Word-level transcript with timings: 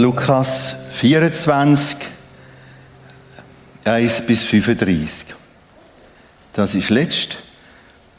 Lukas 0.00 0.76
24, 0.92 1.98
1 3.84 4.22
bis 4.22 4.44
35. 4.44 5.34
Das 6.54 6.74
ist 6.74 6.88
letzt 6.88 7.36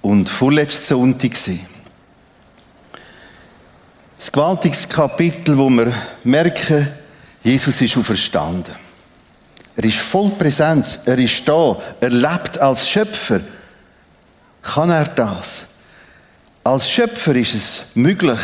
und 0.03 0.29
vorletzte 0.29 0.85
Sonntag. 0.85 1.31
Das 4.15 4.31
gewaltiges 4.31 4.87
Kapitel, 4.87 5.57
wo 5.57 5.71
wir 5.71 5.91
merken, 6.23 6.87
Jesus 7.43 7.81
ist 7.81 7.97
auferstanden. 7.97 8.75
Er 9.75 9.83
ist 9.83 9.97
voll 9.97 10.29
Präsenz, 10.37 10.99
er 11.05 11.17
ist 11.17 11.47
da, 11.49 11.77
er 11.99 12.11
lebt 12.11 12.59
als 12.59 12.87
Schöpfer. 12.87 13.39
Kann 14.61 14.91
er 14.91 15.05
das? 15.05 15.65
Als 16.63 16.87
Schöpfer 16.87 17.33
ist 17.33 17.55
es 17.55 17.81
möglich, 17.95 18.39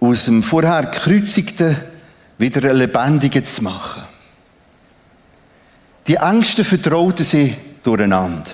aus 0.00 0.24
dem 0.24 0.42
vorher 0.42 0.84
gekreuzigten 0.84 1.76
wieder 2.38 2.68
einen 2.68 2.78
lebendigen 2.78 3.44
zu 3.44 3.62
machen. 3.62 4.02
Die 6.06 6.16
Ängste 6.16 6.64
vertrauten 6.64 7.24
sie 7.24 7.54
durcheinander. 7.82 8.50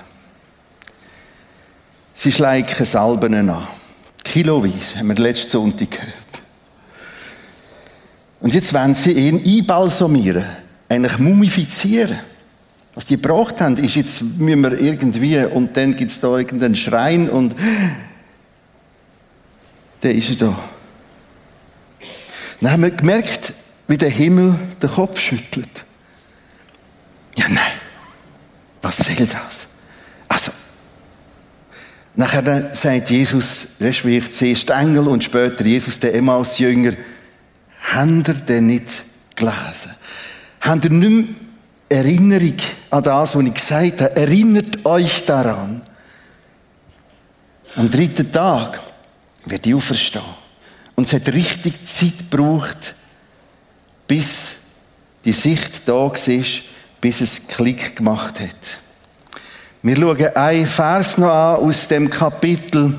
Sie 2.13 2.31
schleichen 2.31 2.85
Salben 2.85 3.49
an. 3.49 3.67
Kiloweise, 4.23 4.97
haben 4.97 5.09
wir 5.09 5.15
letzten 5.15 5.51
Sonntag 5.51 5.91
gehört. 5.91 6.13
Und 8.39 8.53
jetzt 8.53 8.73
wollen 8.73 8.95
sie 8.95 9.11
ihn 9.11 9.43
einbalsamieren, 9.45 10.45
eigentlich 10.89 11.17
mumifizieren. 11.17 12.19
Was 12.95 13.05
die 13.05 13.15
gebraucht 13.15 13.59
haben, 13.61 13.77
ist, 13.77 13.95
jetzt 13.95 14.21
müssen 14.21 14.61
wir 14.61 14.79
irgendwie, 14.79 15.37
und 15.45 15.75
dann 15.75 15.95
gibt 15.95 16.11
es 16.11 16.19
da 16.19 16.37
irgendeinen 16.37 16.75
Schrein 16.75 17.29
und 17.29 17.55
dann 20.01 20.11
ist 20.11 20.29
er 20.29 20.47
da. 20.47 20.59
Dann 22.61 22.71
haben 22.71 22.83
wir 22.83 22.91
gemerkt, 22.91 23.52
wie 23.87 23.97
der 23.97 24.09
Himmel 24.09 24.55
den 24.81 24.89
Kopf 24.89 25.19
schüttelt. 25.19 25.85
Ja, 27.35 27.47
nein. 27.49 27.73
Was 28.81 28.97
soll 28.97 29.15
das? 29.15 29.67
Also, 30.27 30.51
nachher 32.15 32.75
sagt 32.75 33.09
Jesus, 33.09 33.75
respektive 33.79 34.29
zuerst 34.29 34.69
Engel 34.69 35.07
und 35.07 35.23
später 35.23 35.65
Jesus, 35.65 35.99
der 35.99 36.13
Emmaus-Jünger, 36.15 36.93
habt 37.93 38.27
ihr 38.27 38.33
denn 38.33 38.67
nicht 38.67 39.03
gelesen? 39.35 39.91
Habt 40.61 40.85
ihr 40.85 40.91
nicht 40.91 41.09
mehr 41.09 41.99
Erinnerung 41.99 42.57
an 42.89 43.03
das, 43.03 43.35
was 43.35 43.43
ich 43.43 43.53
gesagt 43.53 44.01
habe? 44.01 44.15
Erinnert 44.15 44.85
euch 44.85 45.25
daran. 45.25 45.83
Am 47.75 47.89
dritten 47.89 48.31
Tag 48.31 48.79
wird 49.45 49.65
ich 49.65 49.73
auferstehen. 49.73 50.23
Und 50.95 51.07
es 51.07 51.13
hat 51.13 51.27
richtig 51.33 51.85
Zeit 51.87 52.29
gebraucht, 52.29 52.95
bis 54.13 54.53
die 55.25 55.31
Sicht 55.31 55.89
da 55.89 55.93
war, 55.93 56.13
bis 57.01 57.21
es 57.21 57.47
Klick 57.47 57.95
gemacht 57.95 58.39
hat. 58.39 58.77
Wir 59.81 59.95
schauen 59.95 60.35
einen 60.35 60.67
Vers 60.67 61.17
noch 61.17 61.31
an 61.31 61.55
aus 61.55 61.87
dem 61.87 62.11
Kapitel. 62.11 62.93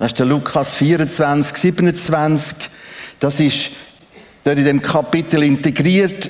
Das 0.00 0.10
ist 0.10 0.18
der 0.18 0.26
Lukas 0.26 0.74
24, 0.74 1.56
27. 1.56 2.56
Das 3.20 3.38
ist 3.38 3.70
dort 4.42 4.58
in 4.58 4.64
dem 4.64 4.82
Kapitel 4.82 5.44
integriert 5.44 6.28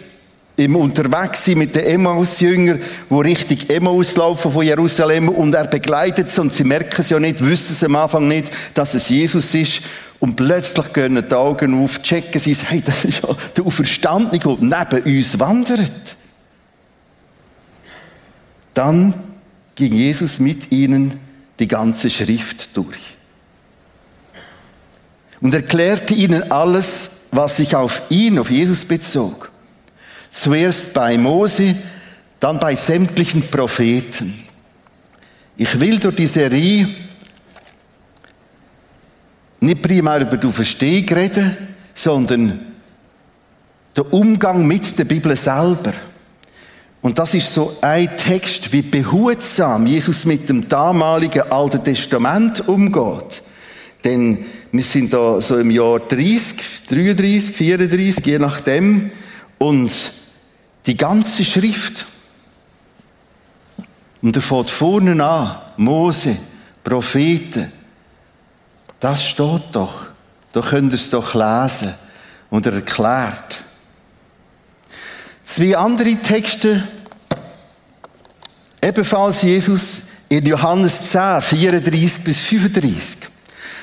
im 0.56 0.76
Unterwegssein 0.76 1.56
mit 1.56 1.74
den 1.74 1.86
Emmaus-Jüngern, 1.86 2.82
wo 3.08 3.20
richtig 3.20 3.70
Emmaus 3.70 4.14
laufen 4.14 4.52
von 4.52 4.64
Jerusalem 4.64 5.30
und 5.30 5.54
er 5.54 5.68
begleitet 5.68 6.30
sie 6.30 6.42
und 6.42 6.52
sie 6.52 6.64
merken 6.64 7.00
es 7.00 7.08
ja 7.08 7.18
nicht, 7.18 7.42
wissen 7.42 7.72
es 7.72 7.82
am 7.82 7.96
Anfang 7.96 8.28
nicht, 8.28 8.50
dass 8.74 8.92
es 8.92 9.08
Jesus 9.08 9.54
ist 9.54 9.80
und 10.20 10.36
plötzlich 10.36 10.92
gehen 10.92 11.22
die 11.28 11.34
Augen 11.34 11.82
auf, 11.82 12.02
checken 12.02 12.40
sie, 12.40 12.54
hey, 12.54 12.82
das 12.84 13.04
ist 13.04 13.22
ja 13.22 13.36
der 13.56 13.66
Auferstandene, 13.66 14.38
der 14.38 14.56
neben 14.60 15.16
uns 15.16 15.38
wandert. 15.38 16.16
Dann 18.74 19.14
ging 19.74 19.94
Jesus 19.94 20.38
mit 20.38 20.72
ihnen 20.72 21.18
die 21.58 21.68
ganze 21.68 22.10
Schrift 22.10 22.76
durch 22.76 23.16
und 25.40 25.54
erklärte 25.54 26.14
ihnen 26.14 26.50
alles, 26.50 27.26
was 27.30 27.56
sich 27.56 27.74
auf 27.74 28.02
ihn, 28.08 28.38
auf 28.38 28.50
Jesus 28.50 28.84
bezog. 28.84 29.50
Zuerst 30.30 30.94
bei 30.94 31.16
Mose, 31.18 31.76
dann 32.40 32.58
bei 32.58 32.74
sämtlichen 32.74 33.42
Propheten. 33.42 34.42
Ich 35.56 35.80
will 35.80 35.98
durch 35.98 36.16
die 36.16 36.26
Serie 36.26 36.88
nicht 39.60 39.82
primär 39.82 40.20
über 40.20 40.36
die 40.36 40.50
Verstehung 40.50 41.08
reden, 41.08 41.56
sondern 41.94 42.60
der 43.96 44.12
Umgang 44.12 44.66
mit 44.66 44.98
der 44.98 45.04
Bibel 45.04 45.34
selber. 45.36 45.92
Und 47.00 47.18
das 47.18 47.34
ist 47.34 47.52
so 47.52 47.76
ein 47.80 48.10
Text, 48.16 48.72
wie 48.72 48.82
behutsam 48.82 49.86
Jesus 49.86 50.26
mit 50.26 50.48
dem 50.48 50.68
damaligen 50.68 51.50
Alten 51.50 51.82
Testament 51.82 52.68
umgeht. 52.68 53.42
Denn 54.04 54.44
wir 54.72 54.82
sind 54.82 55.12
da 55.12 55.40
so 55.40 55.56
im 55.56 55.70
Jahr 55.70 56.00
30, 56.00 56.56
33, 56.88 57.56
34, 57.56 58.26
je 58.26 58.38
nachdem. 58.38 59.10
Und 59.58 59.92
die 60.86 60.96
ganze 60.96 61.44
Schrift, 61.44 62.06
und 64.20 64.36
er 64.36 64.42
fährt 64.42 64.70
vorne 64.70 65.24
an, 65.24 65.56
Mose, 65.76 66.36
Propheten, 66.82 67.72
das 69.00 69.24
steht 69.24 69.62
doch. 69.72 70.06
Da 70.52 70.60
könnt 70.60 70.92
ihr 70.92 70.96
es 70.96 71.10
doch 71.10 71.34
lesen. 71.34 71.92
Und 72.48 72.66
er 72.66 72.74
erklärt. 72.74 73.60
Zwei 75.44 75.76
andere 75.76 76.14
Texte, 76.16 76.82
ebenfalls 78.80 79.42
Jesus 79.42 80.02
in 80.28 80.46
Johannes 80.46 81.10
10, 81.10 81.40
34 81.40 82.24
bis 82.24 82.40
35. 82.40 83.18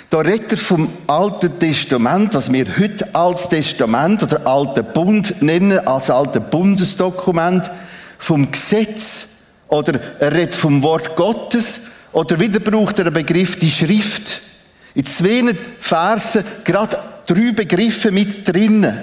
Da 0.09 0.19
redet 0.19 0.51
er 0.51 0.57
vom 0.57 0.89
Alten 1.07 1.57
Testament, 1.59 2.33
was 2.35 2.51
wir 2.51 2.65
heute 2.77 3.15
als 3.15 3.49
Testament 3.49 4.21
oder 4.23 4.45
Alten 4.45 4.85
Bund 4.93 5.41
nennen, 5.41 5.79
als 5.87 6.09
Alten 6.09 6.43
Bundesdokument, 6.49 7.71
vom 8.19 8.51
Gesetz 8.51 9.27
oder 9.69 9.99
er 10.19 10.31
redet 10.31 10.55
vom 10.55 10.83
Wort 10.83 11.15
Gottes 11.15 11.81
oder 12.11 12.39
wieder 12.39 12.59
braucht 12.59 12.99
er 12.99 13.05
den 13.05 13.13
Begriff 13.13 13.57
die 13.57 13.71
Schrift. 13.71 14.52
In 14.95 15.05
zwei 15.05 15.55
Versen 15.79 16.43
gerade 16.63 16.97
drei 17.25 17.51
Begriffe 17.51 18.11
mit 18.11 18.47
drinnen. 18.47 18.97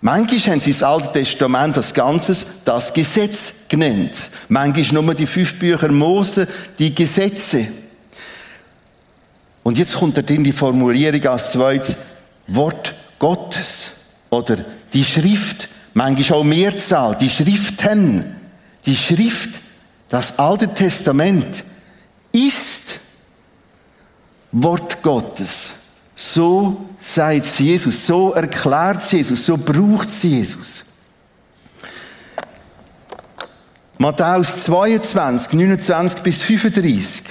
Manchmal 0.00 0.54
haben 0.54 0.60
sie 0.60 0.72
das 0.72 0.82
Alte 0.82 1.12
Testament 1.12 1.76
als 1.76 1.94
Ganzes 1.94 2.62
das 2.64 2.92
Gesetz 2.92 3.66
genannt. 3.68 4.30
Manchmal 4.48 5.02
nur 5.02 5.14
die 5.14 5.26
fünf 5.26 5.58
Bücher 5.58 5.90
Mose, 5.90 6.46
die 6.78 6.94
Gesetze. 6.94 7.66
Und 9.62 9.78
jetzt 9.78 9.96
kommt 9.96 10.16
da 10.16 10.22
drin 10.22 10.44
die 10.44 10.52
Formulierung 10.52 11.26
als 11.26 11.50
zweites 11.50 11.96
Wort 12.46 12.94
Gottes 13.18 13.90
oder 14.30 14.58
die 14.92 15.04
Schrift, 15.04 15.68
manchmal 15.94 16.38
auch 16.38 16.44
Mehrzahl, 16.44 17.16
die 17.16 17.30
Schriften, 17.30 18.36
die 18.84 18.96
Schrift, 18.96 19.60
das 20.08 20.38
Alte 20.38 20.68
Testament 20.68 21.64
ist 22.30 22.75
Wort 24.58 25.02
Gottes. 25.02 25.72
So 26.14 26.86
sagt 26.98 27.58
Jesus, 27.58 28.06
so 28.06 28.32
erklärt 28.32 29.02
Jesus, 29.12 29.44
so 29.44 29.58
braucht 29.58 30.08
Jesus. 30.22 30.84
Matthäus 33.98 34.64
22, 34.64 35.52
29 35.52 36.22
bis 36.22 36.42
35. 36.42 37.24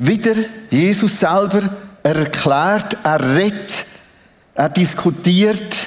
Wieder 0.00 0.34
Jesus 0.70 1.20
selber, 1.20 1.68
er 2.02 2.16
erklärt, 2.16 2.96
er 3.04 3.36
redet, 3.36 3.84
er 4.54 4.68
diskutiert, 4.70 5.86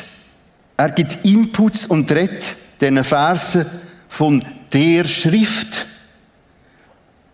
er 0.77 0.89
gibt 0.91 1.25
Inputs 1.25 1.85
und 1.85 2.09
redet 2.09 2.55
diesen 2.79 3.03
Versen 3.03 3.65
von 4.07 4.41
der 4.71 5.03
Schrift 5.03 5.85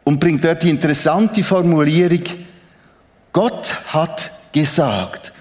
und 0.04 0.20
bringt 0.20 0.44
dort 0.44 0.64
die 0.64 0.72
interessante 0.72 1.44
Formulierung, 1.44 2.24
Gott 3.38 3.76
hat 3.94 4.32
gesagt, 4.52 5.32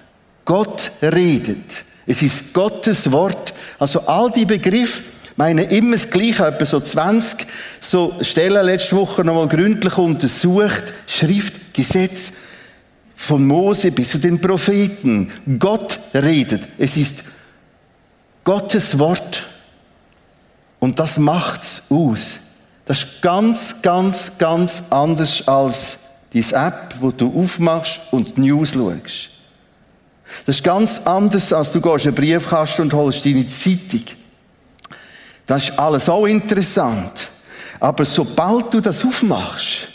Gott 0.45 0.91
redet. 1.01 1.83
Es 2.05 2.21
ist 2.21 2.53
Gottes 2.53 3.11
Wort. 3.11 3.55
Also 3.79 4.01
all 4.01 4.29
die 4.29 4.45
Begriffe, 4.45 5.01
meine 5.35 5.63
immer 5.63 5.95
das 5.95 6.07
Gleiche, 6.07 6.45
etwa 6.45 6.63
so 6.63 6.79
20 6.79 7.47
so 7.81 8.13
Stellen 8.21 8.63
letzte 8.63 8.95
Woche 8.97 9.23
nochmal 9.23 9.47
gründlich 9.47 9.97
untersucht. 9.97 10.93
Schrift, 11.07 11.73
Gesetz, 11.73 12.33
von 13.15 13.47
Mose 13.47 13.89
bis 13.89 14.11
zu 14.11 14.19
den 14.19 14.39
Propheten. 14.39 15.31
Gott 15.57 15.97
redet. 16.13 16.67
Es 16.77 16.97
ist 16.97 17.23
Gottes 18.43 18.99
Wort. 18.99 19.43
Und 20.77 20.99
das 20.99 21.17
macht's 21.17 21.81
aus. 21.89 22.35
Das 22.85 22.99
ist 22.99 23.21
ganz, 23.23 23.81
ganz, 23.81 24.37
ganz 24.37 24.83
anders 24.91 25.47
als 25.47 25.97
diese 26.33 26.55
App, 26.55 26.95
wo 26.99 27.11
du 27.11 27.33
aufmachst 27.41 28.01
und 28.11 28.37
die 28.37 28.41
News 28.41 28.73
schaust. 28.73 29.29
Das 30.45 30.57
ist 30.57 30.63
ganz 30.63 30.99
anders, 31.05 31.53
als 31.53 31.71
du 31.71 31.81
gehst 31.81 32.05
einen 32.05 32.15
Briefkasten 32.15 32.83
und 32.83 32.93
holst 32.93 33.25
deine 33.25 33.47
Zeitung. 33.49 34.03
Das 35.45 35.69
ist 35.69 35.79
alles 35.79 36.09
auch 36.09 36.25
interessant. 36.25 37.27
Aber 37.79 38.05
sobald 38.05 38.73
du 38.73 38.81
das 38.81 39.05
aufmachst, 39.05 39.87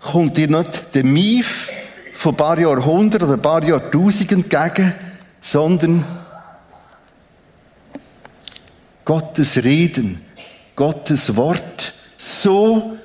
kommt 0.00 0.36
dir 0.36 0.48
nicht 0.48 0.94
der 0.94 1.04
Mief 1.04 1.70
von 2.14 2.34
ein 2.34 2.36
paar 2.36 2.58
Jahrhunderten 2.58 3.28
oder 3.28 3.38
ein 3.38 3.42
paar 3.42 3.64
Jahrtausenden 3.64 4.44
entgegen, 4.44 4.94
sondern 5.40 6.04
Gottes 9.04 9.56
Reden, 9.62 10.20
Gottes 10.76 11.36
Wort. 11.36 11.92
So 12.16 12.96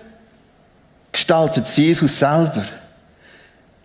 gestaltet 1.29 1.67
Jesus 1.77 2.17
selber. 2.17 2.65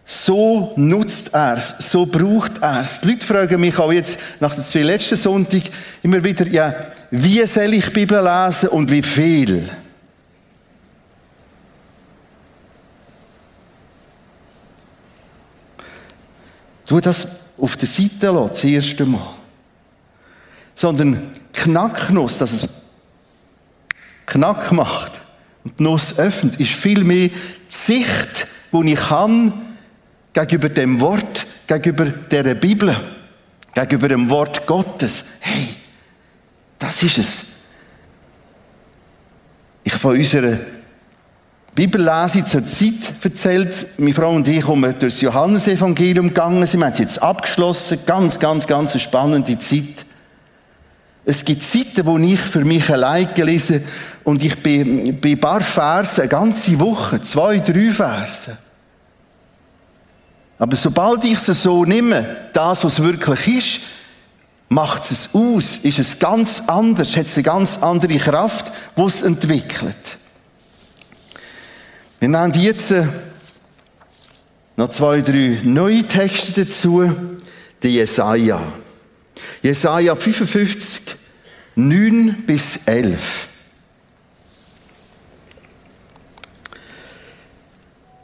So 0.06 0.73
nutzt 0.76 1.35
er 1.35 1.58
es, 1.58 1.75
so 1.91 2.06
braucht 2.06 2.58
er 2.62 2.82
es. 2.82 3.00
Die 3.00 3.08
Leute 3.08 3.26
fragen 3.26 3.61
mich 3.61 3.79
auch 3.79 3.93
jetzt 3.93 4.19
nach 4.41 4.55
den 4.55 4.64
zwei 4.64 4.82
letzten 4.82 5.17
Sonntag 5.17 5.62
immer 6.02 6.25
wieder, 6.25 6.46
ja, 6.46 6.75
wie 7.11 7.44
soll 7.46 7.75
ich 7.75 7.93
Bibel 7.93 8.23
lesen 8.23 8.70
und 8.70 8.91
wie 8.91 9.02
viel? 9.02 9.70
Tu 16.87 17.00
das 17.00 17.26
auf 17.58 17.76
der 17.76 17.88
Seite 17.88 18.32
das 18.32 18.64
erste 18.64 19.05
Mal. 19.05 19.35
Sondern 20.75 21.31
Knacknuss, 21.52 22.38
dass 22.38 22.52
es 22.52 22.69
Knack 24.26 24.73
macht 24.73 25.24
und 25.64 25.78
die 25.78 25.82
Nuss 25.82 26.19
öffnet, 26.19 26.61
ist 26.61 26.72
vielmehr 26.72 27.28
die 27.28 27.34
Sicht, 27.69 28.46
die 28.72 28.93
ich 28.93 29.11
habe 29.11 29.52
gegenüber 30.32 30.69
dem 30.69 31.00
Wort, 31.00 31.46
gegenüber 31.66 32.06
der 32.06 32.55
Bibel, 32.55 32.96
gegenüber 33.75 34.08
dem 34.08 34.28
Wort 34.28 34.66
Gottes. 34.66 35.25
Hey, 35.40 35.69
das 36.78 37.02
ist 37.02 37.19
es. 37.19 37.44
Ich 39.84 39.94
von 39.94 40.16
unserer 40.16 40.58
Bibellese 41.75 42.44
zur 42.44 42.64
Zeit 42.67 43.12
erzählt. 43.22 43.87
Meine 43.99 44.14
Frau 44.14 44.32
und 44.32 44.46
ich 44.46 44.67
haben 44.67 44.82
durch 44.82 45.00
das 45.00 45.20
Johannesevangelium 45.20 46.28
gegangen. 46.28 46.64
Sie 46.67 46.78
haben 46.78 46.93
es 46.93 46.99
jetzt 46.99 47.22
abgeschlossen. 47.22 47.99
Ganz, 48.06 48.38
ganz, 48.38 48.67
ganz 48.67 48.93
eine 48.93 49.00
spannende 49.00 49.58
Zeit. 49.58 50.04
Es 51.25 51.44
gibt 51.44 51.62
Zeiten, 51.62 52.05
wo 52.05 52.19
ich 52.19 52.41
für 52.41 52.65
mich 52.65 52.88
allein 52.91 53.32
gelesen 53.35 53.82
und 54.25 54.43
ich 54.43 54.62
bin 54.62 55.21
bei 55.21 55.31
ein 55.31 55.41
paar 55.41 55.61
Versen, 55.61 56.23
eine 56.23 56.29
ganze 56.29 56.79
Woche, 56.79 57.21
zwei, 57.23 57.59
drei 57.59 57.91
Versen. 57.91 58.59
Aber 60.59 60.76
sobald 60.76 61.25
ich 61.25 61.49
es 61.49 61.62
so 61.62 61.85
nehme, 61.85 62.49
das, 62.53 62.85
was 62.85 63.03
wirklich 63.03 63.49
ist, 63.49 63.81
macht 64.69 65.11
es 65.11 65.31
aus, 65.32 65.79
ist 65.79 65.99
es 65.99 66.19
ganz 66.19 66.62
anders, 66.67 67.17
hat 67.17 67.27
es 67.27 67.37
eine 67.37 67.43
ganz 67.43 67.79
andere 67.79 68.19
Kraft, 68.19 68.73
die 68.97 69.03
es 69.03 69.23
entwickelt. 69.23 70.19
Wir 72.20 72.29
nehmen 72.29 72.53
jetzt 72.55 72.91
äh, 72.91 73.06
noch 74.77 74.91
zwei, 74.91 75.20
drei 75.20 75.61
neue 75.62 76.05
Texte 76.05 76.65
dazu. 76.65 77.12
Der 77.82 77.91
Jesaja. 77.91 78.61
Jesaja 79.62 80.15
55, 80.17 81.13
9 81.76 82.44
bis 82.47 82.81
11. 82.87 83.49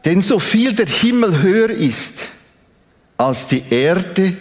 Denn 0.04 0.22
so 0.22 0.38
viel 0.38 0.72
der 0.72 0.86
Himmel 0.86 1.42
höher 1.42 1.70
ist 1.70 2.20
als 3.16 3.48
die 3.48 3.62
Erde, 3.70 4.34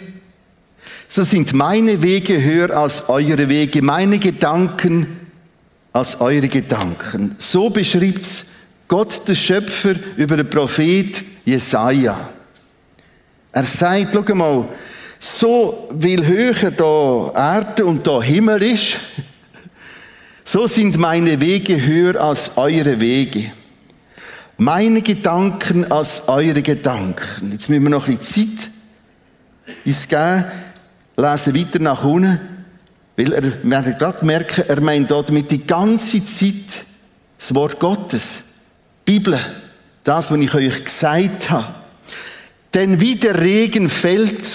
so 1.06 1.22
sind 1.22 1.52
meine 1.52 2.02
Wege 2.02 2.42
höher 2.42 2.70
als 2.70 3.08
eure 3.08 3.48
Wege, 3.48 3.82
meine 3.82 4.18
Gedanken 4.18 5.18
als 5.92 6.20
eure 6.20 6.48
Gedanken. 6.48 7.34
So 7.38 7.68
beschriebt's 7.68 8.44
Gott, 8.86 9.26
der 9.28 9.34
Schöpfer, 9.34 9.94
über 10.16 10.36
den 10.36 10.48
Prophet 10.48 11.24
Jesaja. 11.44 12.30
Er 13.52 13.64
sagt, 13.64 14.14
schau 14.14 14.34
mal, 14.34 14.68
so 15.20 15.88
viel 16.00 16.26
höher 16.26 16.70
da 16.70 17.30
Erde 17.34 17.84
und 17.84 18.06
da 18.06 18.22
Himmel 18.22 18.62
ist, 18.62 18.96
so 20.44 20.66
sind 20.66 20.96
meine 20.96 21.40
Wege 21.40 21.80
höher 21.80 22.20
als 22.20 22.56
eure 22.56 23.00
Wege. 23.00 23.52
Meine 24.56 25.02
Gedanken 25.02 25.90
als 25.92 26.26
eure 26.26 26.62
Gedanken. 26.62 27.52
Jetzt 27.52 27.68
müssen 27.68 27.84
wir 27.84 27.90
noch 27.90 28.08
ein 28.08 28.16
bisschen 28.16 28.56
Zeit 28.58 28.70
ins 29.84 30.08
Gehen, 30.08 30.44
lesen 31.16 31.54
weiter 31.54 31.78
nach 31.78 32.02
unten, 32.02 32.40
weil 33.16 33.32
er, 33.32 33.42
wir 33.62 33.92
gerade 33.92 34.24
merken, 34.24 34.64
er 34.66 34.80
meint 34.80 35.10
dort 35.10 35.30
mit 35.30 35.50
die 35.50 35.66
ganze 35.66 36.24
Zeit 36.24 36.84
das 37.38 37.54
Wort 37.54 37.78
Gottes, 37.78 38.40
Bibel, 39.04 39.38
das, 40.02 40.30
was 40.30 40.38
ich 40.38 40.54
euch 40.54 40.84
gesagt 40.84 41.50
habe. 41.50 41.74
Denn 42.74 43.00
wie 43.00 43.16
der 43.16 43.40
Regen 43.40 43.88
fällt 43.88 44.46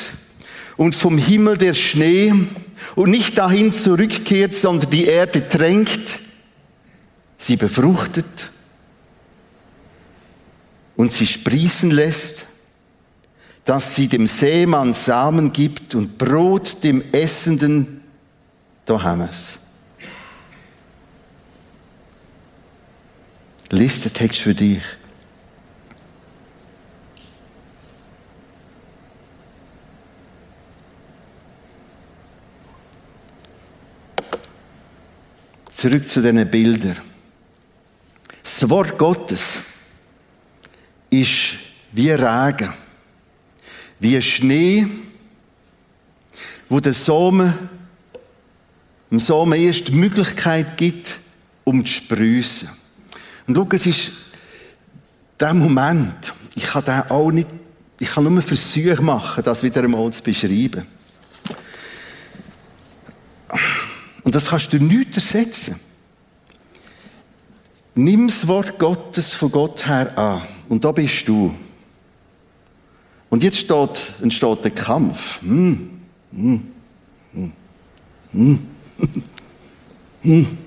und 0.77 0.95
vom 0.95 1.17
Himmel 1.17 1.57
der 1.57 1.73
Schnee 1.73 2.33
und 2.95 3.09
nicht 3.09 3.37
dahin 3.37 3.71
zurückkehrt, 3.71 4.53
sondern 4.53 4.89
die 4.89 5.05
Erde 5.05 5.47
tränkt, 5.47 6.19
sie 7.37 7.55
befruchtet 7.55 8.51
und 10.95 11.11
sie 11.11 11.27
sprießen 11.27 11.91
lässt, 11.91 12.45
dass 13.63 13.95
sie 13.95 14.07
dem 14.07 14.27
Seemann 14.27 14.93
Samen 14.93 15.51
gibt 15.51 15.95
und 15.95 16.17
Brot 16.17 16.83
dem 16.83 17.03
Essenden, 17.11 18.01
da 18.85 19.01
haben 19.01 19.21
wir 19.21 19.29
es. 19.29 19.57
Lies 23.71 24.01
den 24.01 24.13
Text 24.13 24.41
für 24.41 24.53
dich. 24.53 24.81
Zurück 35.85 36.09
zu 36.09 36.19
diesen 36.19 36.49
Bildern. 36.49 36.97
Das 38.41 38.67
Wort 38.67 38.97
Gottes 38.97 39.59
ist 41.11 41.57
wie 41.91 42.09
Regen, 42.09 42.73
wie 43.99 44.19
Schnee, 44.19 44.87
wo 46.69 46.79
der 46.79 46.95
Samen, 46.95 47.53
dem 49.11 49.19
Samen 49.19 49.61
erst 49.61 49.89
die 49.89 49.91
Möglichkeit 49.91 50.75
gibt, 50.75 51.19
um 51.65 51.85
zu 51.85 51.93
sprießen. 51.93 52.67
Und 53.45 53.55
schau, 53.55 53.67
es 53.69 53.85
ist 53.85 54.11
der 55.39 55.53
Moment, 55.53 56.33
ich 56.55 56.63
kann 56.63 56.83
den 56.83 57.11
auch 57.11 57.29
nicht, 57.29 57.49
ich 57.99 58.09
kann 58.09 58.23
nur 58.23 58.41
Versuche 58.41 59.03
machen, 59.03 59.43
das 59.43 59.61
wieder 59.61 59.83
einmal 59.83 60.11
zu 60.11 60.23
beschreiben. 60.23 60.87
Und 64.35 64.41
das 64.41 64.49
kannst 64.49 64.73
du 64.73 64.79
nicht 64.79 65.15
ersetzen. 65.15 65.79
Nimm 67.93 68.27
das 68.27 68.45
Wort 68.45 68.77
Gottes 68.77 69.31
von 69.31 69.49
Gott 69.49 69.87
her 69.87 70.17
an. 70.17 70.41
Und 70.67 70.83
da 70.83 70.91
bist 70.91 71.25
du. 71.25 71.55
Und 73.29 73.43
jetzt 73.43 73.59
steht, 73.59 74.13
entsteht 74.21 74.61
der 74.65 74.71
Kampf. 74.71 75.39
Hm. 75.41 76.01
Hm. 76.33 76.67
Hm. 77.31 77.51
Hm. 78.33 78.67
hm. 80.23 80.57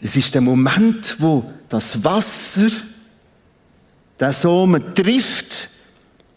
Es 0.00 0.16
ist 0.16 0.34
der 0.34 0.40
Moment, 0.40 1.14
wo 1.20 1.48
das 1.68 2.02
Wasser 2.02 2.70
der 4.18 4.32
Samen 4.32 4.96
trifft 4.96 5.68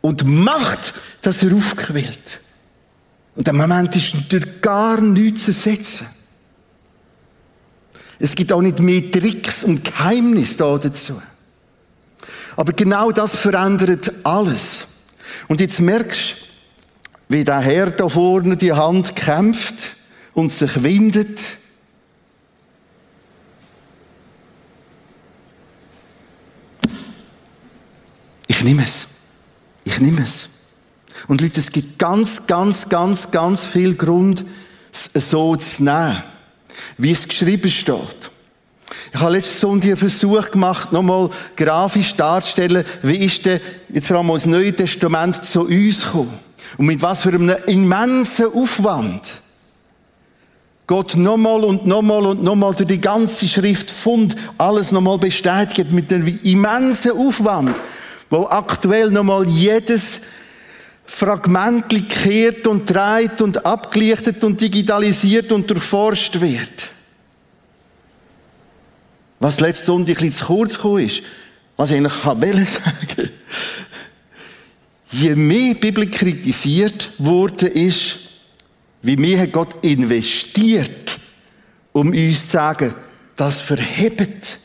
und 0.05 0.23
macht, 0.23 0.93
dass 1.23 1.41
er 1.41 1.55
aufquillt. 1.55 2.39
Und 3.35 3.47
der 3.47 3.55
Moment 3.55 3.95
ist 3.95 4.13
durch 4.29 4.61
gar 4.61 5.01
nichts 5.01 5.45
zu 5.45 5.49
ersetzen. 5.49 6.05
Es 8.19 8.35
gibt 8.35 8.53
auch 8.53 8.61
nicht 8.61 8.77
mehr 8.77 9.11
Tricks 9.11 9.63
und 9.63 9.83
Geheimnisse 9.83 10.57
da 10.57 10.77
dazu. 10.77 11.19
Aber 12.55 12.73
genau 12.73 13.11
das 13.11 13.35
verändert 13.35 14.11
alles. 14.23 14.85
Und 15.47 15.59
jetzt 15.59 15.79
merkst 15.79 16.35
du, 16.35 17.33
wie 17.33 17.43
der 17.43 17.59
Herr 17.61 17.89
da 17.89 18.07
vorne 18.07 18.57
die 18.57 18.73
Hand 18.73 19.15
kämpft 19.15 19.73
und 20.35 20.51
sich 20.51 20.83
windet. 20.83 21.39
Ich 28.45 28.61
nehme 28.61 28.85
es. 28.85 29.07
Ich 29.85 29.99
nehme 29.99 30.21
es. 30.21 30.49
Und 31.29 31.39
Leute, 31.39 31.61
es 31.61 31.71
gibt 31.71 31.97
ganz, 31.97 32.45
ganz, 32.45 32.89
ganz, 32.89 33.31
ganz 33.31 33.65
viel 33.65 33.95
Grund, 33.95 34.43
es 34.91 35.29
so 35.29 35.55
zu 35.55 35.83
nehmen 35.83 36.21
wie 36.97 37.11
es 37.11 37.27
geschrieben 37.27 37.69
steht. 37.69 38.31
Ich 39.13 39.19
habe 39.19 39.33
letzten 39.33 39.57
Sonntag 39.57 39.87
einen 39.89 39.97
Versuch 39.97 40.51
gemacht, 40.51 40.91
nochmal 40.91 41.29
grafisch 41.55 42.13
darzustellen, 42.15 42.85
wie 43.01 43.17
ist 43.17 43.45
denn 43.45 43.59
jetzt 43.89 44.07
vor 44.07 44.17
allem 44.17 44.27
das 44.27 44.45
Neue 44.45 44.73
Testament 44.73 45.43
zu 45.43 45.61
uns 45.61 46.03
gekommen. 46.03 46.39
Und 46.77 46.85
mit 46.85 47.01
was 47.01 47.21
für 47.21 47.29
einem 47.29 47.55
immensen 47.67 48.47
Aufwand 48.53 49.21
Gott 50.87 51.15
nochmal 51.15 51.63
und 51.63 51.87
nochmal 51.87 52.25
und 52.27 52.43
nochmal 52.43 52.75
durch 52.75 52.87
die 52.87 53.01
ganze 53.01 53.47
Schrift 53.47 53.89
Fund 53.89 54.35
alles 54.57 54.91
nochmal 54.91 55.17
bestätigt 55.17 55.91
mit 55.91 56.13
einem 56.13 56.39
immensen 56.43 57.11
Aufwand, 57.11 57.75
wo 58.29 58.47
aktuell 58.47 59.11
nochmal 59.11 59.47
jedes 59.47 60.21
Fragment 61.05 61.87
kehrt 62.09 62.67
und 62.67 62.89
dreht 62.89 63.41
und 63.41 63.65
abgelichtet 63.65 64.43
und 64.43 64.59
digitalisiert 64.59 65.51
und 65.51 65.69
durchforscht 65.69 66.41
wird. 66.41 66.89
Was 69.39 69.59
letztes 69.59 69.85
Sonntag 69.85 70.17
ein 70.17 70.27
bisschen 70.27 70.33
zu 70.33 70.45
kurz 70.45 70.75
gekommen 70.75 71.05
ist, 71.05 71.21
was 71.77 71.91
ich 71.91 71.97
eigentlich 71.97 72.25
wollte 72.25 72.65
sagen. 72.65 73.29
Je 75.11 75.35
mehr 75.35 75.73
die 75.73 75.79
Bibel 75.79 76.09
kritisiert 76.09 77.11
wurde, 77.19 77.67
ist, 77.67 78.17
wie 79.01 79.15
mehr 79.15 79.41
hat 79.41 79.51
Gott 79.51 79.75
investiert, 79.83 81.19
um 81.91 82.09
uns 82.09 82.45
zu 82.45 82.51
sagen, 82.51 82.93
das 83.35 83.61
verhebt 83.61 84.57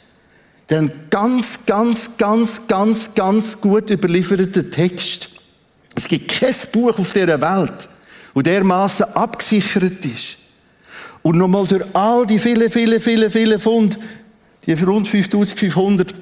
den 0.70 0.90
ganz, 1.10 1.66
ganz, 1.66 2.16
ganz, 2.16 2.66
ganz, 2.68 3.14
ganz 3.14 3.60
gut 3.60 3.90
überlieferten 3.90 4.70
Text. 4.70 5.28
Es 5.96 6.06
gibt 6.06 6.30
kein 6.30 6.54
Buch 6.72 6.96
auf 6.96 7.12
dieser 7.12 7.40
Welt, 7.40 7.88
wo 8.32 8.40
dermaßen 8.40 9.06
abgesichert 9.14 10.04
ist. 10.04 10.36
Und 11.22 11.36
nochmal 11.36 11.66
durch 11.66 11.84
all 11.92 12.24
die 12.24 12.38
viele, 12.38 12.70
viele, 12.70 13.00
viele, 13.00 13.30
viele 13.30 13.58
Funde, 13.58 13.98
die 14.64 14.72
rund 14.72 15.08
5500, 15.08 16.14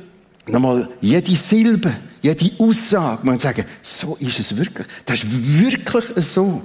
nochmal 0.47 0.89
jede 1.01 1.37
Silbe, 1.37 1.95
jede 2.23 2.51
Aussage, 2.59 3.25
man 3.25 3.39
sagen, 3.39 3.65
so 3.83 4.17
ist 4.19 4.41
es 4.41 4.57
wirklich. 4.57 4.87
Das 5.05 5.23
ist 5.23 5.27
wirklich 5.31 6.05
so. 6.25 6.63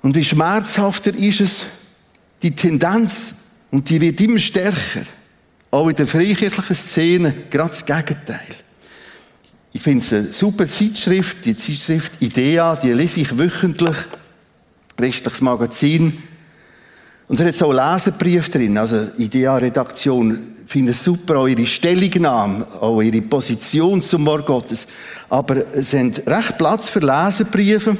Und 0.00 0.14
wie 0.14 0.24
schmerzhafter 0.24 1.14
ist 1.14 1.40
es, 1.40 1.66
die 2.42 2.54
Tendenz, 2.54 3.34
und 3.70 3.90
die 3.90 4.00
wird 4.00 4.20
immer 4.20 4.38
stärker, 4.38 5.02
auch 5.70 5.88
in 5.88 5.96
der 5.96 6.06
freikirchlichen 6.06 6.76
Szene, 6.76 7.34
gerade 7.50 7.70
das 7.70 7.84
Gegenteil. 7.84 8.40
Ich 9.72 9.82
finde 9.82 10.04
es 10.04 10.12
eine 10.12 10.32
super 10.32 10.66
Zeitschrift, 10.66 11.44
die 11.44 11.56
Zeitschrift 11.56 12.20
Idea, 12.20 12.76
die 12.76 12.92
lese 12.92 13.20
ich 13.20 13.36
wöchentlich, 13.36 13.96
christliches 14.96 15.40
Magazin. 15.40 16.22
Und 17.28 17.38
da 17.38 17.44
hat 17.44 17.56
so 17.56 17.70
einen 17.70 17.76
Leserbrief 17.76 18.48
drin, 18.48 18.78
also 18.78 19.06
Idea-Redaktion, 19.18 20.54
finde 20.66 20.92
es 20.92 21.04
super, 21.04 21.38
auch 21.38 21.46
ihre 21.46 21.66
Stellungnahme, 21.66 22.66
auch 22.80 23.00
ihre 23.02 23.22
Position 23.22 24.00
zum 24.02 24.24
Wort 24.26 24.46
Gottes. 24.46 24.86
Aber 25.28 25.56
es 25.74 25.90
sind 25.90 26.26
recht 26.26 26.56
Platz 26.56 26.88
für 26.88 27.00
Leserbriefe. 27.00 27.96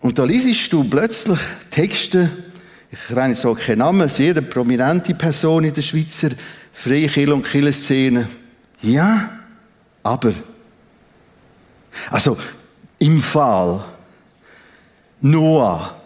Und 0.00 0.18
da 0.18 0.24
liest 0.24 0.72
du 0.72 0.84
plötzlich 0.84 1.38
Texte, 1.70 2.30
ich 2.94 3.16
renne 3.16 3.34
so 3.34 3.54
keinen 3.54 3.78
Namen, 3.78 4.08
sehr 4.08 4.40
prominente 4.40 5.14
Person 5.14 5.64
in 5.64 5.74
der 5.74 5.82
Schweizer 5.82 6.30
Freikirche- 6.72 7.32
und 7.32 7.42
Kirchenszene. 7.42 8.28
Ja, 8.82 9.30
aber. 10.02 10.32
Also, 12.10 12.36
im 12.98 13.20
Fall 13.20 13.84
Noah, 15.20 15.96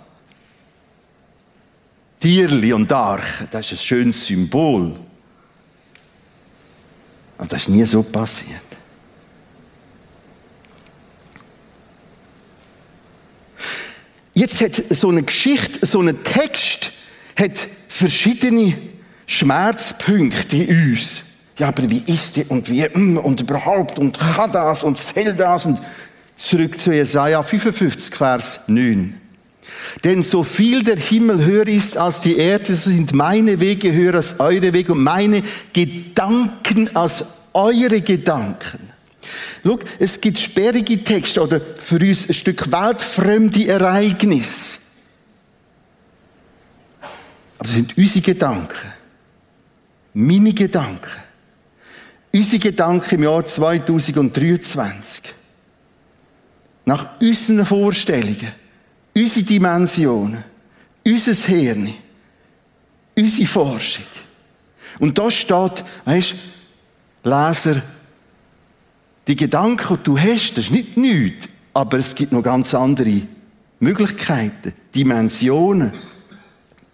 Tierli 2.20 2.72
und 2.72 2.90
Arche, 2.92 3.46
das 3.50 3.66
ist 3.66 3.80
ein 3.80 3.86
schönes 3.86 4.26
Symbol. 4.26 4.98
Aber 7.36 7.48
das 7.48 7.62
ist 7.62 7.68
nie 7.68 7.84
so 7.84 8.02
passiert. 8.02 8.77
Jetzt 14.38 14.60
hat 14.60 14.80
so 14.90 15.08
eine 15.08 15.24
Geschichte, 15.24 15.84
so 15.84 16.00
ein 16.00 16.22
Text, 16.22 16.92
hat 17.36 17.58
verschiedene 17.88 18.74
Schmerzpunkte 19.26 20.58
in 20.58 20.92
uns. 20.92 21.24
Ja, 21.58 21.66
aber 21.66 21.90
wie 21.90 22.04
ist 22.06 22.36
der 22.36 22.48
und 22.48 22.70
wie 22.70 22.86
mm, 22.88 23.16
und 23.16 23.40
überhaupt 23.40 23.98
und 23.98 24.16
kann 24.16 24.52
das 24.52 24.84
und 24.84 24.96
soll 24.96 25.34
das 25.34 25.66
und 25.66 25.82
zurück 26.36 26.80
zu 26.80 26.94
Jesaja 26.94 27.42
55, 27.42 28.14
Vers 28.14 28.60
9. 28.68 29.20
Denn 30.04 30.22
so 30.22 30.44
viel 30.44 30.84
der 30.84 30.98
Himmel 30.98 31.44
höher 31.44 31.66
ist 31.66 31.96
als 31.96 32.20
die 32.20 32.36
Erde, 32.36 32.76
so 32.76 32.92
sind 32.92 33.12
meine 33.12 33.58
Wege 33.58 33.92
höher 33.92 34.14
als 34.14 34.38
eure 34.38 34.72
Wege 34.72 34.92
und 34.92 35.02
meine 35.02 35.42
Gedanken 35.72 36.94
als 36.94 37.24
eure 37.54 38.00
Gedanken. 38.02 38.88
Schau, 39.62 39.78
es 39.98 40.20
gibt 40.20 40.38
sperrige 40.38 41.02
Texte 41.02 41.42
oder 41.42 41.60
für 41.60 41.98
uns 41.98 42.28
ein 42.28 42.34
Stück 42.34 42.70
weltfremde 42.70 43.66
Ereignisse. 43.66 44.78
Aber 47.58 47.64
das 47.64 47.72
sind 47.72 47.96
unsere 47.96 48.24
Gedanken. 48.24 48.92
Meine 50.14 50.52
Gedanken. 50.52 51.10
Unsere 52.32 52.60
Gedanken 52.60 53.14
im 53.16 53.22
Jahr 53.24 53.44
2023. 53.44 55.34
Nach 56.84 57.20
unseren 57.20 57.66
Vorstellungen, 57.66 58.52
unsere 59.14 59.44
Dimensionen, 59.44 60.44
unser 61.04 61.32
Hirn, 61.32 61.92
unsere 63.16 63.46
Forschung. 63.46 64.04
Und 64.98 65.18
da 65.18 65.30
steht, 65.30 65.84
weißt, 66.04 66.34
Leser, 67.24 67.82
die 69.28 69.36
Gedanken, 69.36 69.98
die 69.98 70.02
du 70.04 70.18
hast, 70.18 70.54
das 70.56 70.64
ist 70.64 70.70
nicht 70.70 70.96
nichts, 70.96 71.48
aber 71.74 71.98
es 71.98 72.14
gibt 72.14 72.32
noch 72.32 72.42
ganz 72.42 72.74
andere 72.74 73.22
Möglichkeiten, 73.78 74.72
Dimensionen. 74.94 75.92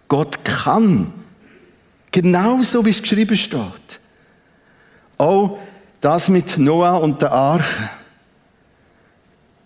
Gott 0.07 0.43
kann. 0.43 1.13
Genauso 2.11 2.85
wie 2.85 2.91
es 2.91 3.01
geschrieben 3.01 3.37
steht. 3.37 3.99
Auch 5.17 5.57
das 6.01 6.29
mit 6.29 6.57
Noah 6.57 7.01
und 7.01 7.21
der 7.21 7.31
Arche. 7.31 7.89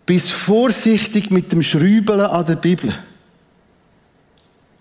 Bist 0.05 0.31
vorsichtig 0.31 1.29
mit 1.29 1.51
dem 1.51 1.61
Schrübeln 1.61 2.21
an 2.21 2.45
der 2.45 2.55
Bibel. 2.55 2.93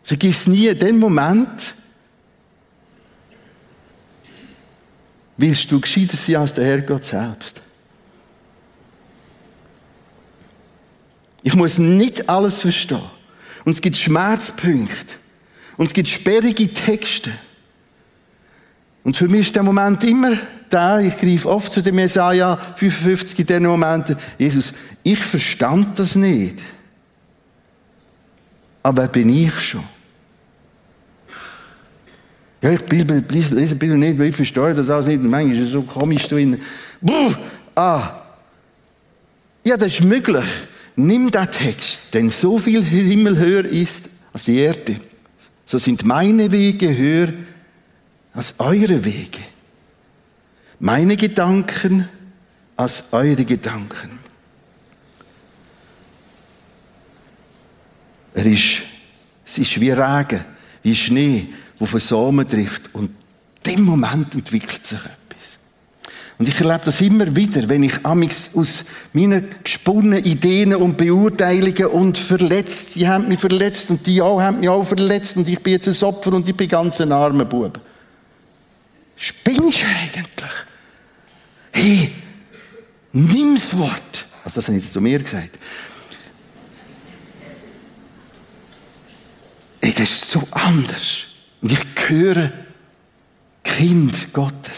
Vergiss 0.04 0.46
nie 0.46 0.74
den 0.74 0.98
Moment, 0.98 1.74
willst 5.36 5.70
du 5.70 5.80
gescheiter 5.80 6.16
sein 6.16 6.36
als 6.36 6.54
der 6.54 6.64
Herrgott 6.64 7.04
selbst. 7.04 7.60
Ich 11.48 11.54
muss 11.54 11.78
nicht 11.78 12.28
alles 12.28 12.60
verstehen. 12.60 13.00
Und 13.64 13.72
es 13.72 13.80
gibt 13.80 13.96
Schmerzpunkte. 13.96 15.14
Und 15.78 15.86
es 15.86 15.94
gibt 15.94 16.08
sperrige 16.08 16.70
Texte. 16.70 17.32
Und 19.02 19.16
für 19.16 19.28
mich 19.28 19.46
ist 19.46 19.56
der 19.56 19.62
Moment 19.62 20.04
immer 20.04 20.36
da, 20.68 21.00
ich 21.00 21.16
greife 21.16 21.48
oft 21.48 21.72
zu 21.72 21.82
dem 21.82 21.94
Messiah 21.94 22.56
55 22.76 23.38
in 23.38 23.46
diesen 23.46 23.62
Momenten, 23.64 24.16
Jesus, 24.36 24.74
ich 25.02 25.20
verstand 25.20 25.98
das 25.98 26.16
nicht. 26.16 26.56
Aber 28.82 29.00
wer 29.00 29.08
bin 29.08 29.30
ich 29.30 29.58
schon? 29.58 29.84
Ja, 32.60 32.72
ich 32.72 32.92
lese 32.92 33.22
die 33.22 33.74
Bibel 33.74 33.96
nicht, 33.96 34.18
weil 34.18 34.26
ich 34.26 34.36
verstehe 34.36 34.74
das 34.74 34.90
alles 34.90 35.06
nicht. 35.06 35.20
Und 35.20 35.30
manchmal 35.30 35.56
ist 35.56 35.62
es 35.62 35.70
so 35.70 35.80
komisch 35.80 36.28
drin. 36.28 36.60
Buh, 37.00 37.32
ah. 37.74 38.20
Ja, 39.64 39.78
das 39.78 39.94
ist 39.94 40.04
möglich. 40.04 40.44
Nimm 41.00 41.30
den 41.30 41.48
Text, 41.52 42.00
denn 42.12 42.28
so 42.28 42.58
viel 42.58 42.82
Himmel 42.82 43.38
höher 43.38 43.64
ist 43.64 44.08
als 44.32 44.42
die 44.44 44.58
Erde. 44.58 45.00
So 45.64 45.78
sind 45.78 46.04
meine 46.04 46.50
Wege 46.50 46.96
höher 46.96 47.32
als 48.32 48.54
eure 48.58 49.04
Wege. 49.04 49.38
Meine 50.80 51.16
Gedanken 51.16 52.08
als 52.76 53.04
eure 53.12 53.44
Gedanken. 53.44 54.18
Er 58.34 58.46
ist, 58.46 58.82
es 59.46 59.58
ist 59.58 59.80
wie 59.80 59.92
Regen, 59.92 60.44
wie 60.82 60.96
Schnee, 60.96 61.46
wo 61.78 61.86
von 61.86 62.00
Samen 62.00 62.48
trifft. 62.48 62.92
Und 62.92 63.12
in 63.64 63.76
dem 63.76 63.82
Moment 63.82 64.34
entwickelt 64.34 64.84
sich 64.84 64.98
etwas. 64.98 65.17
Und 66.38 66.48
ich 66.48 66.60
erlebe 66.60 66.84
das 66.84 67.00
immer 67.00 67.34
wieder, 67.34 67.68
wenn 67.68 67.82
ich 67.82 68.04
aus 68.04 68.84
meinen 69.12 69.48
gesponnenen 69.64 70.24
Ideen 70.24 70.72
und 70.74 70.96
Beurteilungen 70.96 71.86
und 71.86 72.16
verletzt, 72.16 72.94
die 72.94 73.08
haben 73.08 73.26
mich 73.26 73.40
verletzt 73.40 73.90
und 73.90 74.06
die 74.06 74.22
auch 74.22 74.40
haben 74.40 74.60
mich 74.60 74.68
auch 74.68 74.84
verletzt 74.84 75.36
und 75.36 75.48
ich 75.48 75.58
bin 75.60 75.72
jetzt 75.72 75.88
ein 75.88 76.06
Opfer 76.06 76.32
und 76.32 76.48
ich 76.48 76.56
bin 76.56 76.68
ganz 76.68 77.00
ein 77.00 77.10
armer 77.10 77.44
Bub. 77.44 77.80
Spinnst 79.16 79.82
du 79.82 79.86
eigentlich? 79.86 80.52
Hey, 81.72 82.12
nimm 83.12 83.56
das 83.56 83.76
Wort. 83.76 84.26
Also 84.44 84.56
das 84.56 84.68
habe 84.68 84.78
ich 84.78 84.84
jetzt 84.84 84.92
zu 84.92 85.00
mir 85.00 85.18
gesagt. 85.18 85.58
Hey, 89.82 89.92
das 89.92 90.12
ist 90.12 90.30
so 90.30 90.46
anders. 90.52 91.24
Und 91.60 91.72
ich 91.72 91.94
gehöre 91.96 92.52
Kind 93.64 94.32
Gottes. 94.32 94.77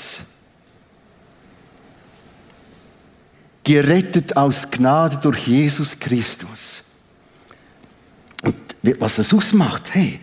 Gerettet 3.71 4.37
aus 4.37 4.69
Gnade 4.69 5.19
durch 5.19 5.47
Jesus 5.47 5.97
Christus. 5.97 6.83
Und 8.43 8.57
was 8.99 9.15
das 9.15 9.33
ausmacht, 9.33 9.95
hey, 9.95 10.19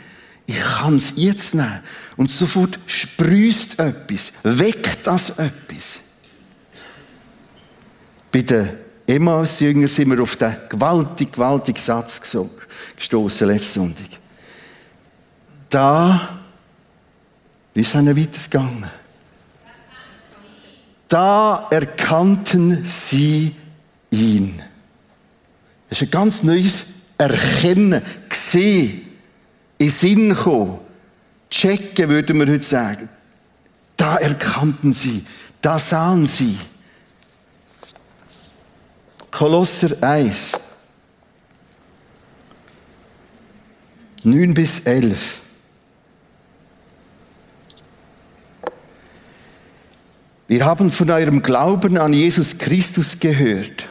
ich 0.45 0.59
kann 0.59 0.97
es 0.97 1.13
jetzt 1.15 1.55
nehmen. 1.55 1.79
Und 2.17 2.29
sofort 2.29 2.77
sprüßt 2.85 3.79
etwas, 3.79 4.33
weckt 4.43 5.07
das 5.07 5.29
etwas. 5.29 6.01
Bei 8.33 8.41
den 8.41 8.69
Emmaus-Jüngern 9.07 9.87
sind 9.87 10.11
wir 10.11 10.21
auf 10.21 10.35
den 10.35 10.53
gewaltig, 10.67 11.31
gewaltigen 11.31 11.79
Satz 11.79 12.19
gestoßen 12.97 13.47
letzten 13.47 13.79
Sonntag. 13.79 14.09
Da, 15.69 16.37
wie 17.73 17.79
ist 17.79 17.95
es 17.95 18.05
weitergegangen? 18.05 19.06
Da 21.07 21.67
erkannten 21.69 22.85
sie 22.85 23.55
ihn. 24.09 24.61
Das 25.89 26.01
ist 26.01 26.07
ein 26.07 26.11
ganz 26.11 26.43
neues 26.43 26.83
Erkennen, 27.17 28.01
sehen, 28.31 29.01
in 29.77 29.89
Sinn 29.89 30.35
kommen, 30.35 30.79
checken, 31.49 32.09
würden 32.09 32.39
wir 32.39 32.47
heute 32.47 32.63
sagen. 32.63 33.09
Da 33.95 34.17
erkannten 34.17 34.93
sie, 34.93 35.25
da 35.61 35.79
sahen 35.79 36.25
sie. 36.25 36.57
Kolosser 39.31 40.01
1, 40.01 40.53
9 44.23 44.53
bis 44.53 44.79
11. 44.81 45.39
Wir 50.49 50.63
haben 50.63 50.91
von 50.91 51.09
eurem 51.09 51.43
Glauben 51.43 51.97
an 51.97 52.13
Jesus 52.13 52.57
Christus 52.57 53.19
gehört. 53.19 53.85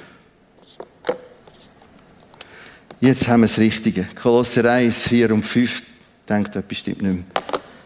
Jetzt 2.98 3.28
haben 3.28 3.40
wir 3.40 3.46
das 3.46 3.58
Richtige. 3.58 4.08
Kolosser 4.20 4.64
1, 4.64 5.02
4 5.02 5.32
und 5.32 5.42
5. 5.42 5.82
Denkt 6.26 6.56
etwas 6.56 6.78
stimmt 6.78 7.02
nicht 7.02 7.14
mehr. 7.14 7.24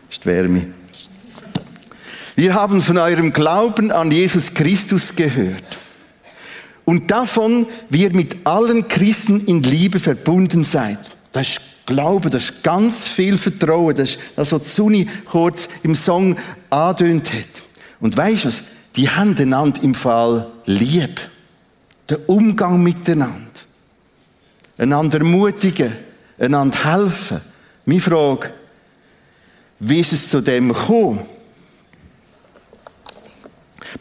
Ist 0.09 0.25
die 0.25 0.29
Wärme. 0.29 0.67
Wir 2.37 2.55
haben 2.55 2.81
von 2.81 2.97
eurem 2.99 3.33
Glauben 3.33 3.91
an 3.91 4.13
Jesus 4.13 4.55
Christus 4.55 5.17
gehört. 5.17 5.79
Und 6.85 7.11
davon, 7.11 7.67
wie 7.89 8.05
ihr 8.05 8.13
mit 8.13 8.47
allen 8.47 8.87
Christen 8.87 9.47
in 9.47 9.65
Liebe 9.65 9.99
verbunden 9.99 10.63
seid. 10.63 11.01
Das 11.33 11.49
ist 11.49 11.61
Glaube, 11.87 12.31
das 12.31 12.45
ist 12.45 12.63
ganz 12.63 13.09
viel 13.09 13.37
Vertrauen. 13.37 13.97
Das 13.97 14.11
ist 14.11 14.19
das, 14.37 14.53
was 14.53 14.77
Suni 14.77 15.09
kurz 15.25 15.69
im 15.83 15.97
Song 15.97 16.37
angedeutet 16.71 17.33
hat. 17.33 17.60
Und 18.01 18.17
weißt 18.17 18.45
du 18.45 18.49
was? 18.49 18.63
Die 18.97 19.09
haben 19.09 19.37
einander 19.39 19.83
im 19.83 19.95
Fall 19.95 20.47
lieb. 20.65 21.21
Der 22.09 22.29
Umgang 22.29 22.83
miteinander. 22.83 23.47
Einander 24.79 25.19
ermutigen, 25.19 25.93
einander 26.39 26.85
helfen. 26.85 27.41
Meine 27.85 28.01
Frage, 28.01 28.51
wie 29.79 30.01
ist 30.01 30.13
es 30.13 30.29
zu 30.29 30.41
dem 30.41 30.71
gekommen? 30.71 31.21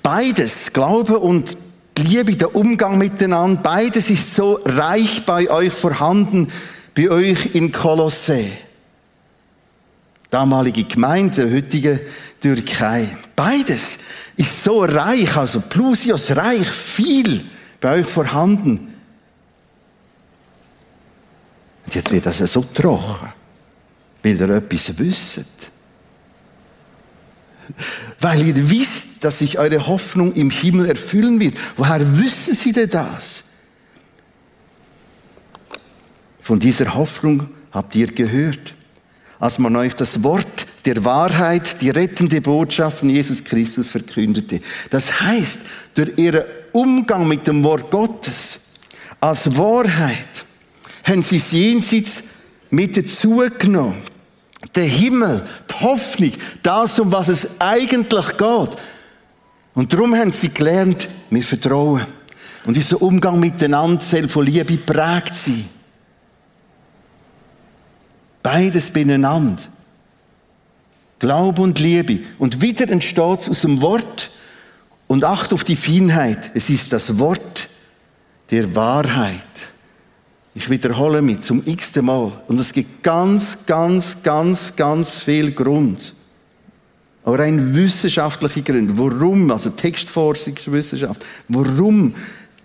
Beides, 0.02 0.72
Glaube 0.72 1.20
und 1.20 1.58
Liebe, 1.98 2.36
der 2.36 2.56
Umgang 2.56 2.98
miteinander, 2.98 3.62
beides 3.62 4.10
ist 4.10 4.34
so 4.34 4.60
reich 4.64 5.26
bei 5.26 5.50
euch 5.50 5.74
vorhanden, 5.74 6.48
bei 6.96 7.10
euch 7.10 7.54
in 7.54 7.72
Kolosse. 7.72 8.46
Damalige 10.30 10.84
Gemeinde, 10.86 11.52
heutige 11.52 12.00
Türkei. 12.40 13.18
Beides 13.40 14.00
ist 14.36 14.66
so 14.66 14.84
reich, 14.84 15.38
also 15.38 15.62
Plusios 15.62 16.36
reich, 16.36 16.68
viel 16.68 17.46
bei 17.80 18.02
euch 18.02 18.06
vorhanden. 18.06 18.94
Und 21.86 21.96
jetzt 21.96 22.12
wird 22.12 22.26
das 22.26 22.40
so 22.40 22.62
trocken, 22.64 23.32
weil 24.24 24.42
ihr 24.42 24.50
etwas 24.50 25.00
wisst. 25.00 25.72
Weil 28.20 28.46
ihr 28.46 28.70
wisst, 28.70 29.24
dass 29.24 29.40
sich 29.40 29.58
eure 29.58 29.88
Hoffnung 29.88 30.34
im 30.34 30.50
Himmel 30.50 30.90
erfüllen 30.90 31.40
wird. 31.40 31.58
Woher 31.78 32.20
wissen 32.20 32.54
sie 32.54 32.74
denn 32.74 32.90
das? 32.90 33.44
Von 36.42 36.60
dieser 36.60 36.94
Hoffnung 36.94 37.52
habt 37.72 37.96
ihr 37.96 38.08
gehört, 38.08 38.74
als 39.40 39.60
man 39.60 39.78
euch 39.78 39.96
das 39.96 40.24
Wort 40.24 40.66
der 40.86 41.04
Wahrheit, 41.04 41.82
die 41.82 41.90
rettende 41.90 42.42
Botschaft 42.42 43.00
von 43.00 43.10
Jesus 43.10 43.44
Christus 43.44 43.90
verkündete. 43.90 44.62
Das 44.90 45.22
heißt, 45.22 45.60
durch 45.94 46.18
ihren 46.18 46.44
Umgang 46.72 47.28
mit 47.28 47.48
dem 47.48 47.64
Wort 47.64 47.92
Gottes 47.92 48.60
als 49.20 49.58
Wahrheit 49.58 50.46
haben 51.04 51.22
sie 51.22 51.40
das 51.40 51.52
Jenseits 51.52 52.24
mit 52.70 52.96
dazu 52.96 53.44
genommen. 53.58 54.02
Der 54.76 54.86
Himmel, 54.86 55.48
die 55.70 55.84
Hoffnung, 55.84 56.34
das, 56.62 57.00
um 57.00 57.12
was 57.12 57.28
es 57.30 57.60
eigentlich 57.60 58.38
geht. 58.38 58.78
Und 59.74 59.94
darum 59.94 60.16
haben 60.16 60.32
sie 60.32 60.50
gelernt, 60.50 61.08
wir 61.30 61.44
vertrauen. 61.44 62.06
Und 62.66 62.78
unser 62.78 63.02
Umgang 63.02 63.40
miteinander 63.40 64.04
soll 64.04 64.28
von 64.28 64.46
Liebe 64.46 64.78
prägt 64.78 65.36
sein. 65.36 65.66
Beides 68.44 68.92
beieinander. 68.92 69.64
Glaube 71.20 71.62
und 71.62 71.80
Liebe. 71.80 72.20
Und 72.38 72.62
wieder 72.62 72.90
entsteht 72.90 73.42
es 73.42 73.50
aus 73.50 73.62
dem 73.62 73.82
Wort. 73.82 74.30
Und 75.08 75.24
acht 75.24 75.54
auf 75.54 75.64
die 75.64 75.76
Feinheit. 75.76 76.52
Es 76.54 76.70
ist 76.70 76.94
das 76.94 77.18
Wort 77.18 77.68
der 78.52 78.76
Wahrheit. 78.76 79.42
Ich 80.56 80.70
wiederhole 80.70 81.22
mich 81.22 81.40
zum 81.40 81.66
x-ten 81.66 82.06
Mal. 82.06 82.32
Und 82.48 82.60
es 82.60 82.74
gibt 82.74 83.04
ganz, 83.04 83.66
ganz, 83.66 84.24
ganz, 84.24 84.76
ganz 84.76 85.18
viel 85.18 85.52
Grund. 85.52 86.14
Aber 87.24 87.40
rein 87.40 87.76
wissenschaftliche 87.76 88.62
Gründe. 88.62 88.98
Warum? 88.98 89.52
Also 89.52 89.70
Textforschungswissenschaft. 89.70 91.26
Warum, 91.48 92.16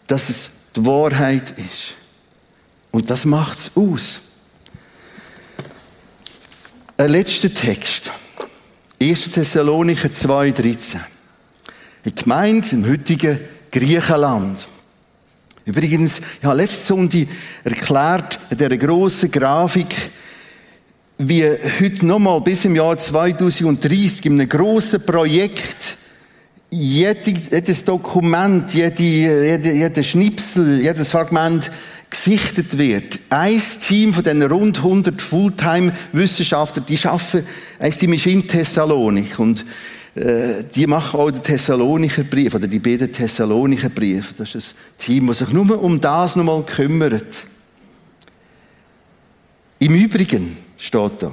dass 0.06 0.28
es 0.28 0.50
die 0.76 0.84
Wahrheit 0.84 1.50
ist. 1.58 1.94
Und 2.90 3.10
das 3.10 3.24
macht 3.24 3.58
es 3.58 3.70
aus. 3.74 4.20
Ein 6.96 7.10
letzter 7.10 7.52
Text. 7.52 8.12
1. 9.04 9.32
Thessalonicher 9.32 10.08
2,13. 10.08 10.96
Die 12.06 12.14
Gemeinde 12.14 12.68
im 12.72 12.88
heutigen 12.88 13.38
Griechenland. 13.70 14.66
Übrigens, 15.66 16.22
ich 16.40 16.44
habe 16.44 16.56
letzte 16.56 16.86
Sonntag 16.86 17.26
erklärt, 17.64 18.38
in 18.48 18.56
dieser 18.56 18.76
grossen 18.78 19.30
Grafik, 19.30 19.94
wie 21.18 21.44
heute 21.44 22.06
nochmal 22.06 22.40
bis 22.40 22.64
im 22.64 22.76
Jahr 22.76 22.96
2030 22.96 24.24
in 24.24 24.40
einem 24.40 24.48
grossen 24.48 25.04
Projekt 25.04 25.98
jedes 26.70 27.84
Dokument, 27.84 28.72
jede, 28.72 29.02
jede, 29.02 29.70
jeder 29.70 30.02
Schnipsel, 30.02 30.80
jedes 30.80 31.10
Fragment 31.10 31.70
gesichtet 32.14 32.79
wird. 32.79 33.18
Ein 33.29 33.61
Team 33.81 34.14
von 34.14 34.22
diesen 34.22 34.42
rund 34.42 34.79
100 34.79 35.20
Fulltime-Wissenschaftler, 35.20 36.83
die 36.83 36.98
arbeiten, 37.05 37.46
ein 37.79 37.92
Team 37.92 38.12
ist 38.12 38.27
in 38.27 38.46
Thessalonik 38.46 39.38
und 39.38 39.64
äh, 40.14 40.62
die 40.74 40.87
machen 40.87 41.18
auch 41.18 41.31
den 41.31 41.42
Thessalonicher 41.42 42.22
Brief 42.22 42.55
oder 42.55 42.68
die 42.68 42.79
beiden 42.79 43.12
Thessalonicher 43.12 43.88
Brief. 43.88 44.35
Das 44.38 44.55
ist 44.55 44.70
ein 44.72 44.98
Team, 44.98 45.27
das 45.27 45.38
sich 45.40 45.50
nur 45.50 45.83
um 45.83 46.00
das 46.00 46.37
nochmal 46.37 46.62
kümmert. 46.64 47.44
Im 49.81 49.94
Übrigen 49.94 50.57
steht 50.79 51.20
da. 51.22 51.33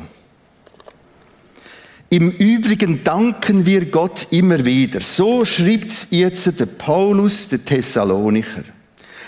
Im 2.10 2.32
Übrigen 2.32 3.04
danken 3.04 3.65
wir 3.65 3.86
Gott 3.86 4.28
immer 4.32 4.65
wieder. 4.65 5.00
So 5.00 5.46
schreibt 5.46 6.08
jetzt 6.10 6.60
der 6.60 6.65
Paulus, 6.65 7.48
der 7.48 7.63
Thessalonicher. 7.63 8.63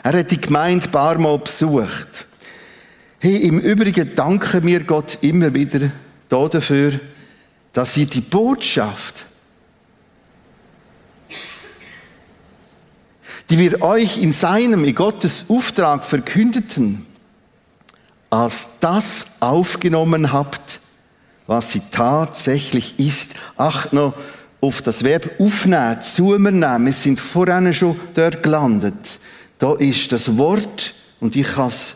Er 0.03 0.19
hat 0.19 0.31
die 0.31 0.39
Gemeinde 0.39 0.85
ein 0.85 0.91
paar 0.91 1.17
Mal 1.17 1.39
besucht. 1.39 2.27
Hey, 3.19 3.37
im 3.37 3.59
Übrigen 3.59 4.13
danken 4.15 4.63
wir 4.63 4.83
Gott 4.83 5.17
immer 5.21 5.53
wieder 5.53 5.89
dafür, 6.29 6.99
dass 7.71 7.97
ihr 7.97 8.05
die 8.05 8.21
Botschaft 8.21 9.25
die 13.49 13.59
wir 13.59 13.81
euch 13.81 14.17
in 14.17 14.33
seinem, 14.33 14.83
in 14.83 14.95
Gottes 14.95 15.45
Auftrag 15.47 16.03
verkündeten, 16.03 17.05
als 18.29 18.67
das 18.79 19.27
aufgenommen 19.41 20.31
habt, 20.33 20.79
was 21.45 21.69
sie 21.69 21.81
tatsächlich 21.91 22.99
ist. 22.99 23.35
Ach, 23.55 23.91
noch 23.91 24.15
auf 24.61 24.81
das 24.81 25.03
Verb 25.03 25.39
aufnehmen, 25.39 26.01
zu 26.01 26.29
mir 26.39 26.51
nehmen. 26.51 26.85
Wir 26.85 26.93
sind 26.93 27.19
vorhin 27.19 27.73
schon 27.73 27.99
dort 28.15 28.41
gelandet. 28.41 29.19
Da 29.63 29.75
ist 29.75 30.11
das 30.11 30.37
Wort 30.37 30.93
und 31.21 31.37
ich 31.37 31.47
kann 31.47 31.69
es 31.69 31.95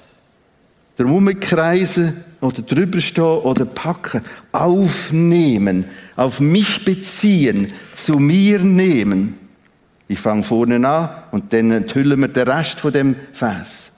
drum 0.96 1.38
kreisen 1.38 2.24
oder 2.40 2.62
drüber 2.62 3.02
stehen 3.02 3.26
oder 3.26 3.66
packen, 3.66 4.22
aufnehmen, 4.54 5.84
auf 6.16 6.40
mich 6.40 6.86
beziehen, 6.86 7.68
zu 7.94 8.20
mir 8.20 8.60
nehmen. 8.60 9.38
Ich 10.08 10.22
fange 10.22 10.44
vorne 10.44 10.76
an 10.88 11.10
und 11.32 11.52
dann 11.52 11.72
enthüllen 11.72 12.22
wir 12.22 12.30
den 12.30 12.48
Rest 12.48 12.80
von 12.80 12.94
dem 12.94 13.18
Vers. 13.34 13.92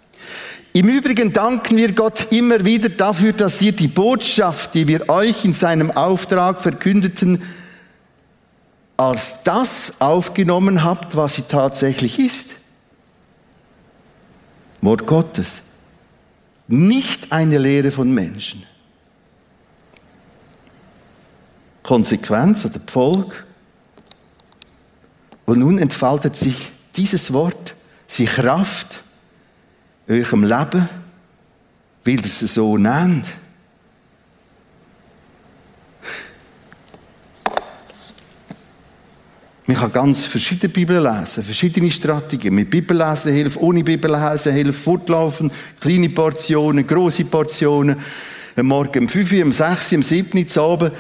Im 0.74 0.90
Übrigen 0.90 1.32
danken 1.32 1.78
wir 1.78 1.92
Gott 1.92 2.32
immer 2.32 2.66
wieder 2.66 2.90
dafür, 2.90 3.34
dass 3.34 3.62
ihr 3.62 3.74
die 3.74 3.88
Botschaft, 3.88 4.74
die 4.74 4.88
wir 4.88 5.10
euch 5.10 5.46
in 5.46 5.54
seinem 5.54 5.92
Auftrag 5.92 6.60
verkündeten, 6.60 7.44
als 8.98 9.44
das 9.44 10.02
aufgenommen 10.02 10.84
habt, 10.84 11.16
was 11.16 11.36
sie 11.36 11.44
tatsächlich 11.44 12.18
ist. 12.18 12.59
Wort 14.90 15.06
Gottes. 15.06 15.62
Nicht 16.68 17.32
eine 17.32 17.60
Lehre 17.60 17.92
von 17.92 18.12
Menschen. 18.12 18.64
Konsequenz 21.84 22.66
oder 22.66 22.80
Pfolg. 22.80 23.46
Und 25.46 25.60
nun 25.60 25.78
entfaltet 25.78 26.36
sich 26.36 26.72
dieses 26.96 27.32
Wort, 27.32 27.76
sie 28.08 28.26
Kraft, 28.26 29.04
eurem 30.08 30.44
Leben, 30.44 30.90
weil 32.04 32.16
ihr 32.16 32.26
es 32.26 32.40
so 32.40 32.76
nennt. 32.76 33.28
Man 39.70 39.78
kann 39.78 39.92
ganz 39.92 40.26
verschiedene 40.26 40.74
Bibeln 40.74 41.04
lesen, 41.04 41.44
verschiedene 41.44 41.92
Strategien. 41.92 42.56
Mit 42.56 42.72
Bibellesen 42.72 43.32
hilft, 43.32 43.58
ohne 43.58 43.84
Bibellesen 43.84 44.52
hilft, 44.52 44.82
fortlaufen, 44.82 45.52
kleine 45.80 46.10
Portionen, 46.10 46.88
große 46.88 47.26
Portionen. 47.26 47.98
Am 48.56 48.66
Morgen 48.66 49.04
um 49.04 49.08
5 49.08 49.32
Uhr, 49.32 49.44
um 49.44 49.52
6 49.52 49.92
Uhr, 49.92 49.98
um 49.98 50.02
7 50.02 50.40
Uhr 50.40 50.48
zu 50.48 50.62
Abend. 50.64 50.92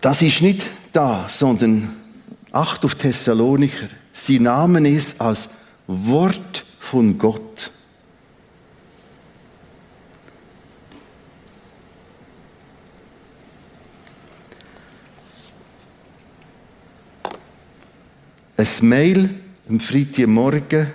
Das 0.00 0.22
ist 0.22 0.40
nicht 0.40 0.66
da, 0.92 1.26
sondern 1.28 1.94
acht 2.52 2.86
auf 2.86 2.94
Thessalonicher. 2.94 3.88
Sie 4.14 4.40
nahmen 4.40 4.86
es 4.86 5.20
als 5.20 5.50
Wort 5.86 6.64
von 6.80 7.18
Gott. 7.18 7.70
Ein 18.64 18.88
Mail 18.88 19.28
am 19.68 19.78
Freitagmorgen, 19.78 20.86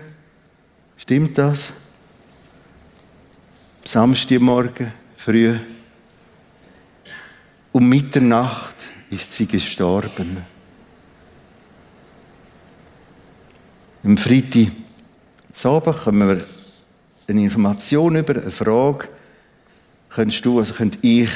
stimmt 0.98 1.38
das? 1.38 1.72
Samstagmorgen, 3.84 4.92
früh. 5.16 5.56
Um 7.72 7.88
Mitternacht 7.88 8.90
ist 9.12 9.32
sie 9.34 9.46
gestorben. 9.46 10.44
Am 14.04 14.18
Freitag 14.18 14.72
Abend 15.64 15.96
kommen 15.96 16.28
wir 16.28 16.46
eine 17.28 17.44
Information 17.44 18.16
über, 18.16 18.42
eine 18.42 18.50
Frage. 18.50 19.10
Könntest 20.10 20.44
du, 20.44 20.58
also 20.58 20.74
könnt 20.74 20.98
ich 21.04 21.30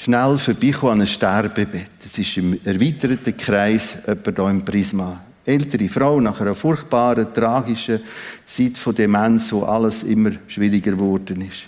schnell 0.00 0.38
vorbeikommen 0.38 0.92
an 0.92 1.00
ein 1.02 1.06
Sterbebett. 1.06 1.90
Das 2.02 2.16
ist 2.16 2.36
im 2.36 2.58
erweiterten 2.64 3.36
Kreis 3.36 3.98
jemand 4.06 4.36
hier 4.36 4.48
im 4.48 4.64
Prisma. 4.64 5.20
Ältere 5.44 5.88
Frau 5.88 6.20
nach 6.20 6.40
einer 6.40 6.54
furchtbaren, 6.54 7.32
tragischen 7.34 8.00
Zeit 8.44 8.78
von 8.78 8.94
Demenz, 8.94 9.52
wo 9.52 9.62
alles 9.64 10.02
immer 10.04 10.32
schwieriger 10.48 10.92
geworden 10.92 11.42
ist. 11.42 11.66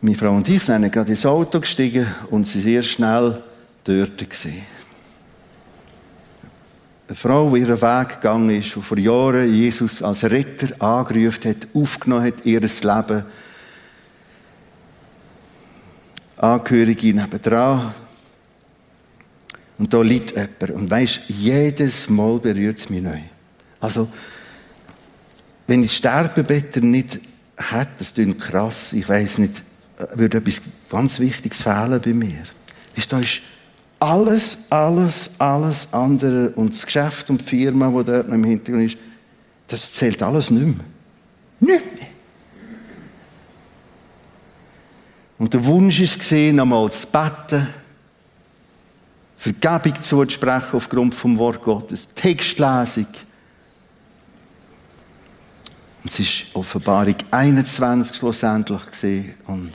Meine 0.00 0.16
Frau 0.16 0.32
und 0.32 0.48
ich 0.48 0.62
sind 0.62 0.90
gerade 0.92 1.10
ins 1.10 1.26
Auto 1.26 1.60
gestiegen 1.60 2.06
und 2.30 2.46
sie 2.46 2.60
sehr 2.60 2.82
schnell 2.82 3.42
dort 3.84 4.30
gesehen 4.30 4.62
eine 7.10 7.16
Frau, 7.16 7.50
die 7.50 7.62
ihren 7.62 7.82
Weg 7.82 8.08
gegangen 8.08 8.50
ist, 8.50 8.76
die 8.76 8.82
vor 8.82 8.96
Jahren 8.96 9.52
Jesus 9.52 10.00
als 10.00 10.22
Retter 10.22 10.80
angerufen 10.80 11.50
hat, 11.50 11.66
aufgenommen 11.74 12.24
hat, 12.24 12.46
ihr 12.46 12.60
Leben. 12.60 13.24
Angehörige 16.40 17.14
nebendran. 17.14 17.94
Und 19.78 19.92
da 19.92 20.02
liegt 20.02 20.32
jemand. 20.32 20.70
Und 20.70 20.90
weisst, 20.90 21.20
jedes 21.28 22.08
Mal 22.08 22.38
berührt 22.38 22.78
es 22.78 22.90
mich 22.90 23.02
neu. 23.02 23.18
Also, 23.80 24.08
wenn 25.66 25.82
ich 25.82 25.96
Sterbebetter 25.96 26.80
nicht 26.80 27.20
hätte, 27.56 27.90
das 27.98 28.14
klingt 28.14 28.40
krass, 28.40 28.92
ich 28.92 29.08
weiß 29.08 29.38
nicht, 29.38 29.62
würde 30.14 30.38
etwas 30.38 30.60
ganz 30.90 31.20
Wichtiges 31.20 31.62
fehlen 31.62 32.00
bei 32.02 32.12
mir. 32.12 32.42
Weißt, 32.96 33.12
da 33.12 33.20
ist 33.20 33.42
alles, 33.98 34.58
alles, 34.70 35.30
alles 35.38 35.88
andere 35.92 36.50
und 36.50 36.74
das 36.74 36.86
Geschäft 36.86 37.30
und 37.30 37.42
die 37.42 37.44
Firma, 37.44 37.88
die 37.88 38.04
dort 38.04 38.28
noch 38.28 38.34
im 38.34 38.44
Hintergrund 38.44 38.86
ist, 38.86 38.98
das 39.68 39.92
zählt 39.92 40.22
alles 40.22 40.50
nicht 40.50 40.66
mehr. 40.66 40.84
Nicht 41.60 41.98
mehr. 41.98 42.09
Und 45.40 45.54
der 45.54 45.64
Wunsch 45.64 46.00
ist 46.00 46.18
gesehen, 46.18 46.60
einmal 46.60 46.92
zu 46.92 47.06
beten, 47.06 47.66
Vergebung 49.38 49.98
zuzusprechen 49.98 50.74
aufgrund 50.74 51.14
vom 51.14 51.38
Wort 51.38 51.62
Gottes, 51.62 52.08
Textlesung. 52.14 53.06
Und 56.02 56.10
es 56.12 56.20
ist 56.20 56.44
Offenbarung 56.52 57.14
21 57.30 58.16
schlussendlich 58.18 58.84
gesehen 58.90 59.34
und 59.46 59.72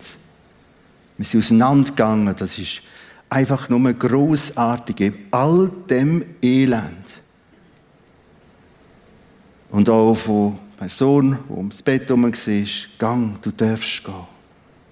wir 1.17 1.25
sind 1.25 1.39
auseinandergegangen. 1.39 2.36
Das 2.36 2.60
ist 2.60 2.84
einfach 3.28 3.67
nur 3.67 3.91
großartig 3.91 4.99
in 4.99 5.15
all 5.32 5.71
dem 5.89 6.23
Elend. 6.43 7.08
Und 9.71 9.89
auch 9.89 10.13
von 10.13 10.60
Person, 10.78 11.39
die 11.49 11.54
ums 11.54 11.82
Bett 11.82 12.08
herum 12.08 12.25
war, 12.25 12.63
gang, 12.99 13.41
du 13.41 13.49
darfst 13.49 14.04
gehen. 14.04 14.35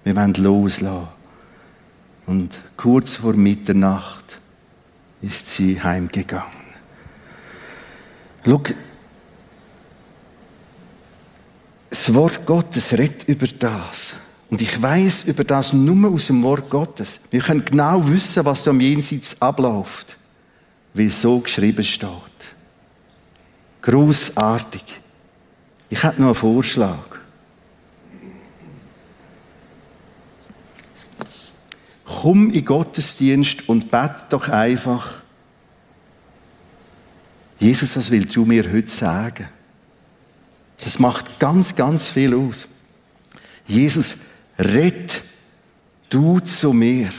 Wir 0.04 0.14
wollen 0.14 0.34
loslassen. 0.34 1.08
Und 2.26 2.60
kurz 2.76 3.16
vor 3.16 3.34
Mitternacht 3.34 4.38
ist 5.20 5.48
sie 5.48 5.82
heimgegangen. 5.82 6.64
Schau, 8.44 8.62
das 11.90 12.12
Wort 12.12 12.44
Gottes 12.44 12.92
redet 12.92 13.24
über 13.28 13.46
das. 13.46 14.14
Und 14.50 14.60
ich 14.60 14.80
weiß 14.80 15.24
über 15.24 15.44
das 15.44 15.72
nur 15.72 16.12
aus 16.12 16.26
dem 16.26 16.42
Wort 16.42 16.68
Gottes. 16.68 17.18
Wir 17.30 17.40
können 17.40 17.64
genau 17.64 18.06
wissen, 18.08 18.44
was 18.44 18.62
da 18.62 18.70
am 18.70 18.80
Jenseits 18.80 19.40
abläuft, 19.40 20.16
weil 20.92 21.08
so 21.08 21.40
geschrieben 21.40 21.84
steht. 21.84 22.10
Großartig. 23.82 25.00
Ich 25.88 26.02
hätte 26.02 26.20
noch 26.20 26.28
einen 26.28 26.34
Vorschlag. 26.34 27.13
Komm 32.04 32.50
in 32.50 32.64
Gottesdienst 32.64 33.68
und 33.68 33.90
bete 33.90 34.26
doch 34.30 34.48
einfach. 34.48 35.22
Jesus, 37.58 37.96
was 37.96 38.10
willst 38.10 38.36
du 38.36 38.44
mir 38.44 38.70
heute 38.70 38.90
sagen? 38.90 39.48
Das 40.82 40.98
macht 40.98 41.38
ganz, 41.38 41.74
ganz 41.76 42.08
viel 42.08 42.34
aus. 42.34 42.68
Jesus, 43.66 44.18
Red 44.58 45.22
du 46.10 46.40
zu 46.40 46.72
mir. 46.72 47.10